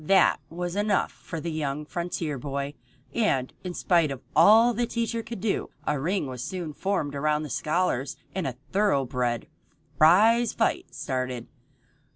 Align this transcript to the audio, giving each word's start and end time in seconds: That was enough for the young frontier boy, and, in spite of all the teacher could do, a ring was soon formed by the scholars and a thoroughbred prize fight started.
That 0.03 0.39
was 0.49 0.75
enough 0.75 1.11
for 1.11 1.39
the 1.39 1.51
young 1.51 1.85
frontier 1.85 2.39
boy, 2.39 2.73
and, 3.13 3.53
in 3.63 3.75
spite 3.75 4.09
of 4.09 4.23
all 4.35 4.73
the 4.73 4.87
teacher 4.87 5.21
could 5.21 5.39
do, 5.41 5.69
a 5.85 5.99
ring 5.99 6.25
was 6.25 6.43
soon 6.43 6.73
formed 6.73 7.11
by 7.13 7.37
the 7.39 7.51
scholars 7.51 8.17
and 8.33 8.47
a 8.47 8.55
thoroughbred 8.71 9.45
prize 9.99 10.53
fight 10.53 10.95
started. 10.95 11.45